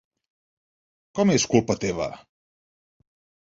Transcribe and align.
Com 1.19 1.33
és 1.35 1.45
culpa 1.53 1.77
teva? 1.85 2.09